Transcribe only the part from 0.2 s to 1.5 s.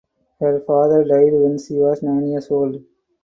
Her father died